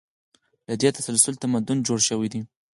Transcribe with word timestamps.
له 0.67 0.73
دې 0.81 0.89
تسلسل 0.97 1.33
تمدن 1.43 1.77
جوړ 1.87 1.99
شوی 2.09 2.27
دی. 2.33 2.41